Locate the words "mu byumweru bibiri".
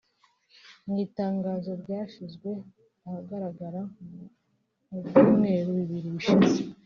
4.89-6.09